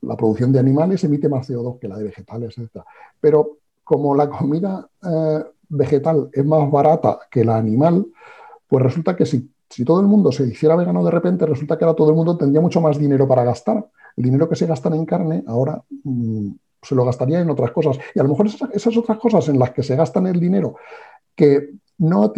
[0.00, 2.56] la producción de animales emite más CO2 que la de vegetales.
[2.58, 2.82] Etc.
[3.20, 8.06] Pero como la comida eh, vegetal es más barata que la animal,
[8.66, 11.84] pues resulta que si si todo el mundo se hiciera vegano de repente, resulta que
[11.84, 13.86] ahora todo el mundo tendría mucho más dinero para gastar.
[14.18, 16.50] El dinero que se gasta en carne ahora mm,
[16.82, 17.98] se lo gastaría en otras cosas.
[18.14, 20.76] Y a lo mejor esas, otras cosas en las que se gastan el dinero
[21.34, 22.32] que no,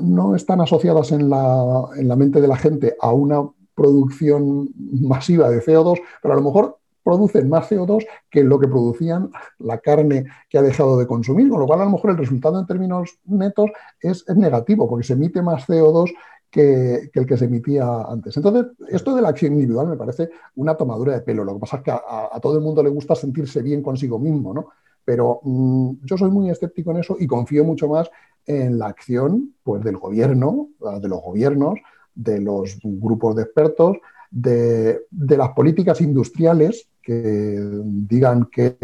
[0.00, 5.50] no, están asociadas en la, en la mente de la gente a una producción masiva
[5.50, 10.26] de CO2, pero a lo mejor producen más CO2 que lo que producían la carne
[10.48, 13.18] que ha dejado de consumir, con lo cual a lo mejor el resultado en términos
[13.24, 16.12] netos es, negativo, porque se emite más CO2
[16.50, 18.36] que, el que se emitía antes.
[18.36, 21.44] Entonces, esto de la acción individual me parece una tomadura de pelo.
[21.44, 24.52] Lo que pasa es que a, todo el mundo le gusta sentirse bien consigo mismo,
[24.52, 24.68] ¿no?
[25.04, 28.10] Pero mm, yo soy muy escéptico en eso y confío mucho más
[28.46, 30.68] en la acción pues, del gobierno,
[31.00, 31.78] de los gobiernos,
[32.14, 33.96] de los grupos de expertos,
[34.30, 38.76] de, de las políticas industriales que digan qué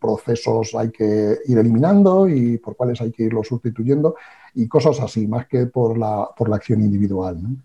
[0.00, 4.16] procesos hay que ir eliminando y por cuáles hay que irlos sustituyendo
[4.54, 7.42] y cosas así, más que por la, por la acción individual.
[7.42, 7.56] ¿no?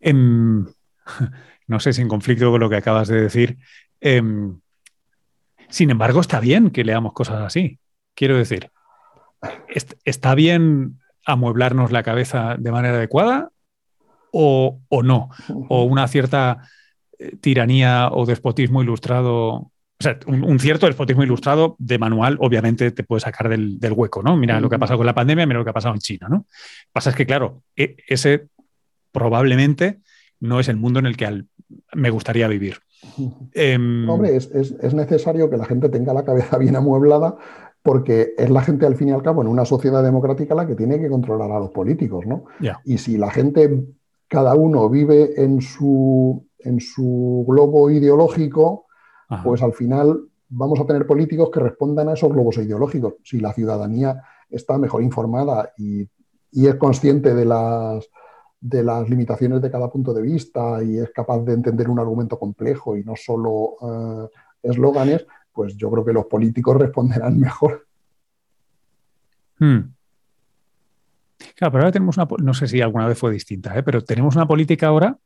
[0.00, 0.66] Em,
[1.78, 3.58] sé si en conflicto con lo que acabas de decir.
[4.00, 4.58] Em,
[5.68, 7.78] sin embargo, está bien que leamos cosas así.
[8.14, 8.70] Quiero decir,
[10.04, 13.50] ¿está bien amueblarnos la cabeza de manera adecuada
[14.32, 15.30] o, o no?
[15.68, 16.68] ¿O una cierta
[17.40, 23.20] tiranía o despotismo ilustrado o sea, un, cierto despotismo ilustrado de manual, obviamente, te puede
[23.20, 24.36] sacar del, hueco, ¿no?
[24.36, 26.26] Mira lo que ha pasado con la pandemia, mira lo que ha pasado en China,
[26.28, 26.46] ¿no?
[26.92, 28.48] Pasa es que, claro, e, ese
[29.12, 30.00] probablemente
[30.40, 31.44] no es el mundo en el que
[31.92, 32.78] me gustaría vivir.
[33.52, 37.36] Em, Hombre, es, necesario que la gente tenga la cabeza bien amueblada
[37.82, 40.74] porque es la gente, al fin y al cabo, en una sociedad democrática la que
[40.74, 42.44] tiene que controlar a los políticos, ¿no?
[42.84, 43.84] Y si la gente,
[44.28, 48.86] cada uno vive en su en su globo ideológico,
[49.42, 53.14] pues al final vamos a tener políticos que respondan a esos globos ideológicos.
[53.24, 56.08] Si la ciudadanía está mejor informada y,
[56.52, 58.06] es consciente de las,
[58.60, 62.38] de las limitaciones de cada punto de vista y es capaz de entender un argumento
[62.38, 64.28] complejo y no solo eh,
[64.62, 67.86] eslóganes, pues yo creo que los políticos responderán mejor.
[69.58, 69.92] Hmm.
[71.56, 73.82] Claro, pero ahora tenemos una, no sé si alguna vez fue distinta, ¿eh?
[73.82, 75.16] pero tenemos una política ahora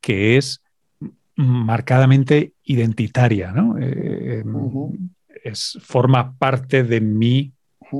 [0.00, 0.62] que es
[1.36, 3.76] marcadamente identitaria, ¿no?
[3.80, 4.44] Eh,
[5.42, 7.52] es, forma parte de mi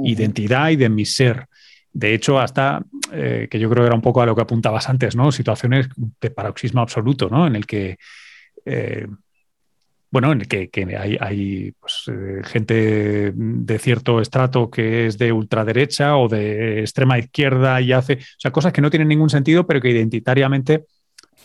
[0.05, 1.47] identidad y de mi ser.
[1.93, 4.89] De hecho, hasta eh, que yo creo que era un poco a lo que apuntabas
[4.89, 5.33] antes, ¿no?
[5.33, 5.89] Situaciones
[6.21, 7.47] de paroxismo absoluto, ¿no?
[7.47, 7.99] En el que
[8.65, 9.07] eh,
[10.15, 10.71] bueno, en el que,
[11.21, 12.05] hay, pues,
[12.45, 18.39] gente de cierto estrato que es de ultraderecha o de extrema izquierda y hace, o
[18.39, 20.85] sea, cosas que no tienen ningún sentido, pero que identitariamente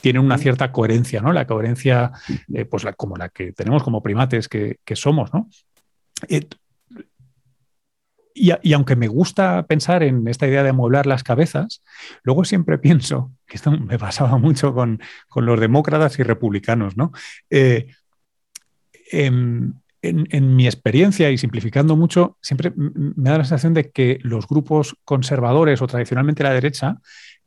[0.02, 1.34] tienen una cierta coherencia, ¿no?
[1.34, 2.12] La coherencia,
[2.54, 5.50] eh, pues como la que tenemos como primates que, somos, ¿no?
[6.28, 6.48] Eh,
[8.36, 11.82] y, aunque me gusta pensar en esta idea de amueblar las cabezas,
[12.22, 15.02] luego siempre pienso, que esto me pasaba mucho con,
[15.36, 17.12] los demócratas y republicanos, ¿no?
[17.50, 17.88] Eh,
[19.12, 19.82] en,
[20.56, 25.82] mi experiencia y simplificando mucho, siempre me da la sensación de que los grupos conservadores
[25.82, 26.98] o tradicionalmente la derecha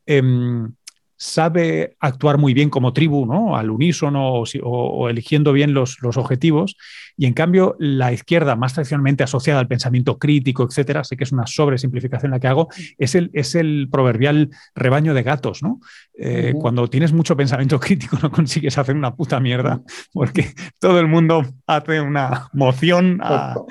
[0.05, 0.75] em,
[1.23, 3.57] sabe actuar muy bien como tribu, ¿no?
[3.57, 6.77] Al unísono o, eligiendo bien los, objetivos.
[7.17, 11.31] Y en cambio, la izquierda, más tradicionalmente asociada al pensamiento crítico, etcétera, sé que es
[11.31, 15.79] una sobresimplificación la que hago, es el, es el proverbial rebaño de gatos, ¿no?
[16.19, 19.81] Eh, cuando tienes mucho pensamiento crítico no consigues hacer una puta mierda,
[20.13, 23.55] porque todo el mundo hace una moción a,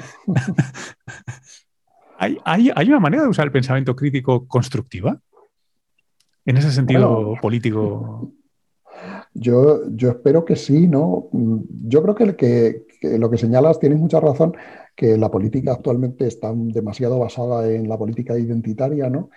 [2.18, 5.20] ¿Hay, hay, una manera de usar el pensamiento crítico constructiva?
[6.45, 8.32] En ese sentido político.
[9.34, 11.30] Yo, yo espero que sí, ¿no?
[11.32, 14.56] Yo creo que, que, que, lo que señalas tienes mucha razón,
[14.95, 19.30] que la política actualmente está demasiado basada en la política identitaria, ¿no?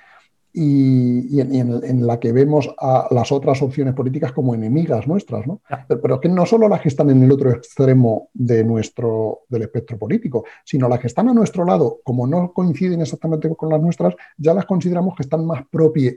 [0.57, 5.61] Y, en, la que vemos a las otras opciones políticas como enemigas nuestras, ¿no?
[5.89, 9.99] Pero, que no solo las que están en el otro extremo de nuestro, del espectro
[9.99, 14.15] político, sino las que están a nuestro lado, como no coinciden exactamente con las nuestras,
[14.37, 15.65] ya las consideramos que están más,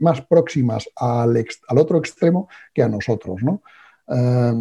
[0.02, 3.64] más próximas al, al, otro extremo que a nosotros, ¿no?
[4.08, 4.54] Eh,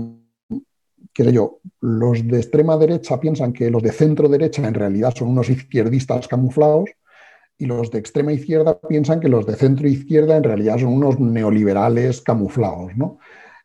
[1.33, 5.51] yo, los de extrema derecha piensan que los de centro derecha en realidad son unos
[5.51, 6.91] izquierdistas camuflados,
[7.59, 11.19] y los de extrema izquierda piensan que los de centro izquierda en realidad son unos
[11.19, 13.19] neoliberales camuflados, ¿no?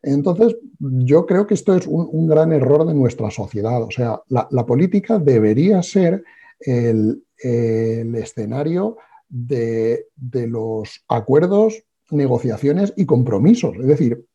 [0.04, 3.84] Entonces, yo creo que esto es un, gran error de nuestra sociedad.
[3.84, 6.23] O sea, la, política debería ser
[6.60, 8.97] el, escenario
[9.30, 10.08] de,
[10.47, 13.75] los acuerdos, negociaciones y compromisos.
[13.77, 14.25] Es decir,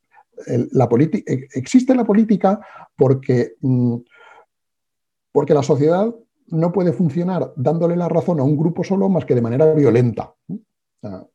[1.55, 2.61] existe la política
[2.97, 3.97] porque, mm,
[5.33, 6.15] porque la sociedad
[6.49, 10.35] no puede funcionar dándole la razón a un grupo solo más que de manera violenta.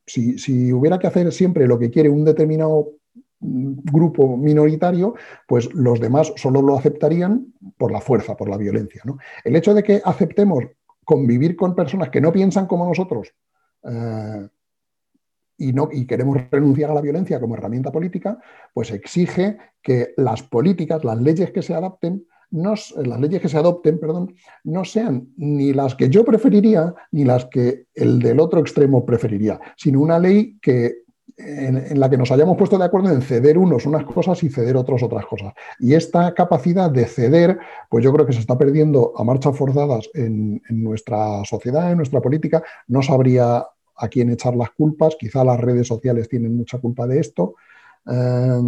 [0.05, 2.91] si, hubiera que hacer siempre lo que quiere un determinado
[3.39, 5.15] mm, grupo minoritario,
[5.47, 9.03] pues los demás solo lo aceptarían por la fuerza, por la violencia.
[9.43, 10.65] El hecho de que aceptemos
[11.03, 13.33] convivir con personas que no piensan como nosotros
[13.83, 14.47] eh,
[15.73, 18.39] no, y queremos renunciar a la violencia como herramienta política,
[18.73, 23.99] pues exige que las políticas, las leyes que se adapten, las leyes que se adopten,
[23.99, 24.35] perdón,
[24.65, 29.59] no sean ni las que yo preferiría ni las que el del otro extremo preferiría,
[29.77, 31.01] sino una ley que
[31.37, 34.75] en, la que nos hayamos puesto de acuerdo en ceder unos unas cosas y ceder
[34.77, 35.53] otros otras cosas.
[35.79, 37.57] Y esta capacidad de ceder,
[37.89, 42.21] pues yo creo que se está perdiendo a marchas forzadas en, nuestra sociedad, en nuestra
[42.21, 42.63] política.
[42.87, 47.19] No sabría a quién echar las culpas, quizá las redes sociales tienen mucha culpa de
[47.19, 47.55] esto.
[48.09, 48.61] Eh,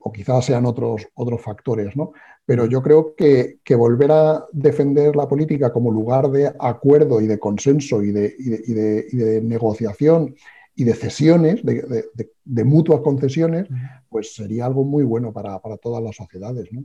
[0.00, 2.12] o quizás sean otros, otros factores, ¿no?
[2.44, 7.38] Pero yo creo que, volver a defender la política como lugar de acuerdo y de
[7.38, 10.34] consenso y de, negociación
[10.74, 13.68] y de cesiones, de, mutuas concesiones,
[14.08, 16.84] pues sería algo muy bueno para, todas las sociedades, ¿no?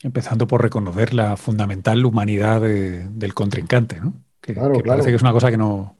[0.00, 4.14] Empezando por reconocer la fundamental humanidad del contrincante, ¿no?
[4.40, 5.97] Que, que parece que es una cosa que no,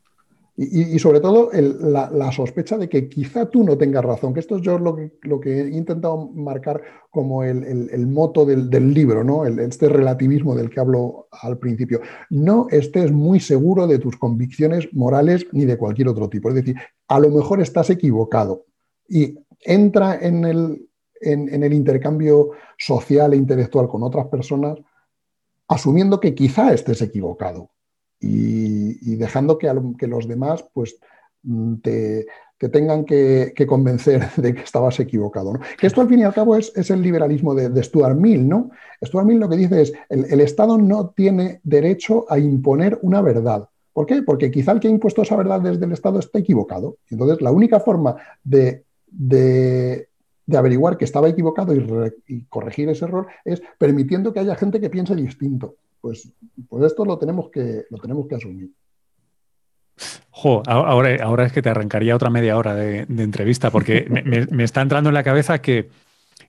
[0.60, 4.62] y, sobre todo la, sospecha de que quizá tú no tengas razón, que esto es
[4.62, 4.96] yo lo
[5.40, 9.46] que, he intentado marcar como el, moto del, libro, ¿no?
[9.46, 12.00] este relativismo del que hablo al principio.
[12.30, 16.48] No estés muy seguro de tus convicciones morales ni de cualquier otro tipo.
[16.48, 16.74] Es decir,
[17.06, 18.64] a lo mejor estás equivocado
[19.08, 20.88] y entra en el,
[21.20, 24.76] en el intercambio social e intelectual con otras personas
[25.68, 27.70] asumiendo que quizá estés equivocado
[28.20, 30.98] y, dejando que, los demás pues,
[31.42, 32.26] mm, te,
[32.72, 35.52] tengan que, convencer de que estabas equivocado.
[35.78, 38.48] Que esto al fin y al cabo es, el liberalismo de, Stuart Mill.
[38.48, 38.70] ¿no?
[39.04, 43.22] Stuart Mill lo que dice es, el, el Estado no tiene derecho a imponer una
[43.22, 43.68] verdad.
[43.92, 44.22] ¿Por qué?
[44.22, 46.98] Porque quizá el que ha impuesto esa verdad desde el Estado está equivocado.
[47.10, 50.08] Entonces, la única forma de, de,
[50.56, 55.16] averiguar que estaba equivocado y, corregir ese error es permitiendo que haya gente que piense
[55.16, 55.74] distinto
[56.08, 56.32] pues,
[56.70, 58.70] pues esto lo tenemos que, lo tenemos que asumir.
[60.30, 64.06] Jo, ahora, ahora es que te arrancaría otra media hora de, entrevista, porque
[64.50, 65.90] me, está entrando en la cabeza que,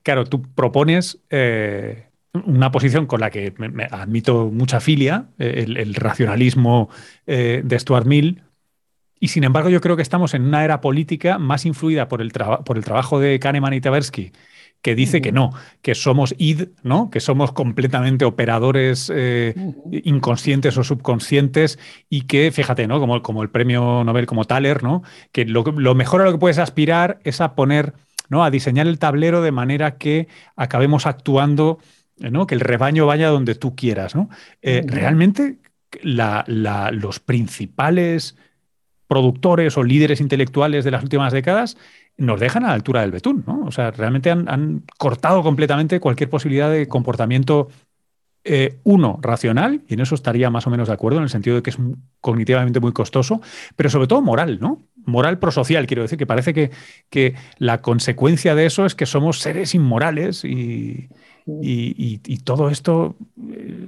[0.01, 5.93] claro, tú propones eh, una posición con la que me, admito mucha filia, eh, el,
[5.93, 6.87] racionalismo
[7.27, 8.43] eh, de Stuart Mill,
[9.19, 12.31] y sin embargo yo creo que estamos en una era política más influida por el,
[12.31, 14.31] por el trabajo de Kahneman y Tversky
[14.81, 17.09] que dice que no, que somos id, ¿no?
[17.09, 19.53] que somos completamente operadores eh,
[19.91, 22.99] inconscientes o subconscientes y que, fíjate, ¿no?
[22.99, 25.03] como, como el premio Nobel como Thaler, ¿no?
[25.31, 25.63] que lo,
[25.95, 27.93] mejor a lo que puedes aspirar es a poner,
[28.29, 28.43] ¿no?
[28.43, 31.79] a diseñar el tablero de manera que acabemos actuando,
[32.17, 32.47] ¿no?
[32.47, 34.15] que el rebaño vaya donde tú quieras.
[34.15, 34.29] ¿no?
[34.61, 35.57] Eh, realmente
[36.03, 38.37] los principales
[39.07, 41.77] productores o líderes intelectuales de las últimas décadas
[42.19, 43.63] nos dejan a la altura del betún, ¿no?
[43.65, 47.69] O sea, realmente han, cortado completamente cualquier posibilidad de comportamiento,
[48.43, 51.55] eh, uno, racional, y en eso estaría más o menos de acuerdo, en el sentido
[51.55, 51.77] de que es
[52.21, 53.41] cognitivamente muy costoso,
[53.75, 54.81] pero sobre todo moral, ¿no?
[55.05, 56.71] Moral prosocial, quiero decir, que parece que,
[57.09, 61.09] que la consecuencia de eso es que somos seres inmorales y,
[61.61, 63.15] y, todo esto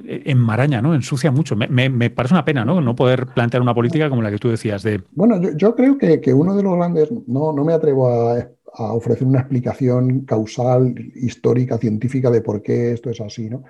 [0.05, 0.93] eh, enmaraña, ¿no?
[0.93, 1.55] Ensucia mucho.
[1.55, 2.82] Me, parece una pena, ¿no?
[2.82, 5.01] No poder plantear una política como la que tú decías de.
[5.12, 7.09] Bueno, yo, creo que, uno de los grandes.
[7.28, 13.09] No, no me atrevo a, ofrecer una explicación causal, histórica, científica de por qué esto
[13.09, 13.64] es así, ¿no?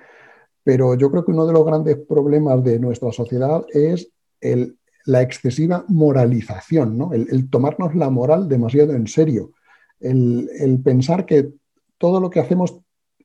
[0.63, 4.11] Pero yo creo que uno de los grandes problemas de nuestra sociedad es
[4.41, 7.13] el, la excesiva moralización, ¿no?
[7.13, 9.51] el, tomarnos la moral demasiado en serio,
[9.99, 11.49] el, pensar que
[11.97, 12.79] todo lo que hacemos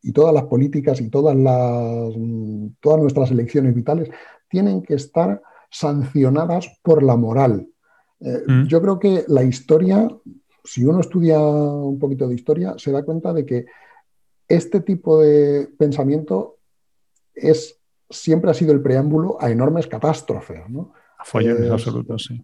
[0.07, 2.15] y todas las políticas y todas, las,
[2.79, 4.09] todas nuestras elecciones vitales
[4.49, 7.67] tienen que estar sancionadas por la moral.
[8.21, 8.67] Eh, mm.
[8.69, 10.09] Yo creo que la historia,
[10.63, 13.67] si uno estudia un poquito de historia, se da cuenta de que
[14.47, 16.59] este tipo de pensamiento
[17.35, 17.77] es,
[18.09, 20.69] siempre ha sido el preámbulo a enormes catástrofes.
[20.69, 20.93] ¿no?
[21.19, 22.41] A follones absolutos, sí.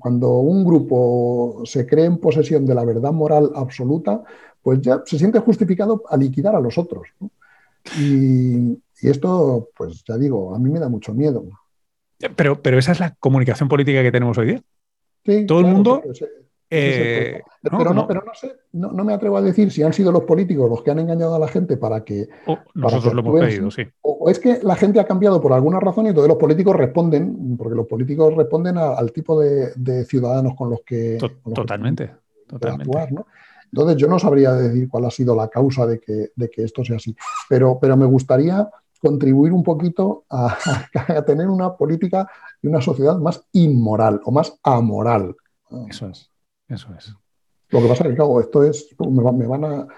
[0.00, 4.24] Cuando un grupo se cree en posesión de la verdad moral absoluta,
[4.64, 7.06] pues ya se siente justificado a liquidar a los otros.
[8.00, 11.44] Y, esto, pues ya digo, a mí me da mucho miedo.
[12.34, 14.62] Pero, pero esa es la comunicación política que tenemos hoy día.
[15.26, 16.02] Sí, Todo el mundo
[16.76, 20.24] eh, pero, no, pero no sé, no, me atrevo a decir si han sido los
[20.24, 22.28] políticos los que han engañado a la gente para que.
[22.74, 23.82] nosotros lo hemos pedido, sí.
[24.00, 27.56] O, es que la gente ha cambiado por alguna razón y entonces los políticos responden,
[27.56, 31.18] porque los políticos responden al tipo de, ciudadanos con los que.
[31.54, 32.10] totalmente,
[32.48, 32.98] totalmente.
[33.74, 36.84] Entonces yo no sabría decir cuál ha sido la causa de que, de que esto
[36.84, 37.16] sea así,
[37.48, 38.70] pero, pero me gustaría
[39.00, 40.56] contribuir un poquito a,
[41.08, 42.24] a tener una política
[42.62, 45.34] y una sociedad más inmoral o más amoral.
[45.88, 46.30] Eso es.
[46.68, 47.12] Eso es.
[47.70, 48.94] Lo que pasa es que, claro, esto es.
[49.00, 49.88] Me, van a.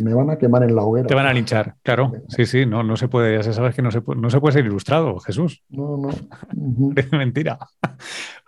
[0.00, 1.06] Me van a quemar en la hoguera.
[1.06, 2.12] Te van a linchar, claro.
[2.28, 4.40] Sí, sí, no, no se puede, ya se sabes que no se puede, no se
[4.40, 5.62] puede ser ilustrado, Jesús.
[5.68, 6.08] No, no.
[6.96, 7.58] Es mentira.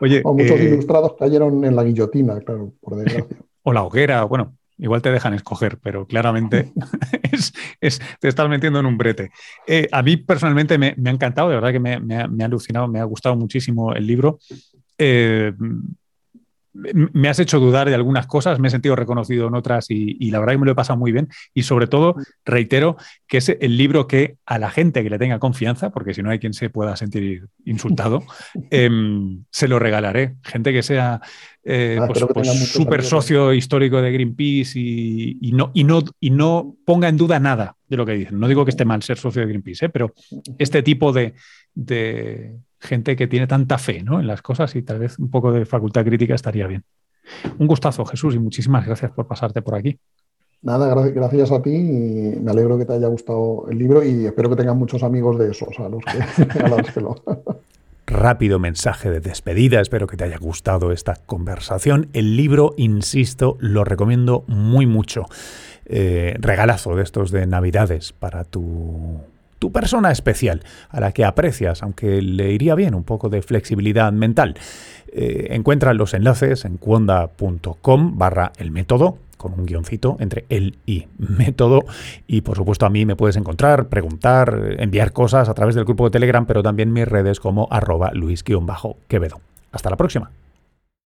[0.00, 0.22] Oye.
[0.24, 3.36] muchos eh, ilustrados cayeron en la guillotina, claro, por desgracia.
[3.64, 6.72] O la hoguera, bueno, igual te dejan escoger, pero claramente
[7.80, 9.30] es, te estás metiendo en un brete.
[9.66, 13.00] Eh, a mí personalmente me, ha encantado, de verdad que me, me, ha alucinado, me
[13.00, 14.38] ha gustado muchísimo el libro.
[14.98, 15.52] Eh,
[16.74, 20.40] me has hecho dudar de algunas cosas, me he sentido reconocido en otras y, la
[20.40, 21.28] verdad que me lo he pasado muy bien.
[21.54, 22.96] Y sobre todo, reitero
[23.26, 26.30] que es el libro que a la gente que le tenga confianza, porque si no
[26.30, 28.24] hay quien se pueda sentir insultado,
[28.70, 30.34] em, se lo regalaré.
[30.42, 31.20] Gente que sea
[31.62, 36.76] eh, ah, pues, pues súper socio histórico de Greenpeace y, no, y, no, y no
[36.84, 38.40] ponga en duda nada de lo que dicen.
[38.40, 39.88] No digo que esté mal ser socio de Greenpeace, ¿eh?
[39.90, 40.12] pero
[40.58, 41.34] este tipo de
[42.84, 44.20] gente que tiene tanta fe ¿no?
[44.20, 46.84] en las cosas y tal vez un poco de facultad crítica estaría bien.
[47.58, 49.98] Un gustazo, Jesús, y muchísimas gracias por pasarte por aquí.
[50.62, 54.48] Nada, gracias a ti y me alegro que te haya gustado el libro y espero
[54.48, 56.02] que tengas muchos amigos de esos a los
[56.92, 57.22] que, lo...
[58.06, 62.08] Rápido mensaje de despedida, espero que te haya gustado esta conversación.
[62.14, 65.26] El libro, insisto, lo recomiendo muy mucho.
[65.86, 69.20] Eh, regalazo de estos de Navidades para tu
[69.58, 74.12] tu persona especial, a la que aprecias, aunque le iría bien un poco de flexibilidad
[74.12, 74.56] mental.
[75.08, 81.06] Eh, encuentra los enlaces en cuonda.com barra el método con un guioncito entre él y
[81.18, 81.84] método.
[82.26, 86.04] Y por supuesto a mí me puedes encontrar, preguntar, enviar cosas a través del grupo
[86.04, 89.40] de Telegram, pero también mis redes como arroba luis-quevedo.
[89.70, 90.30] Hasta la próxima.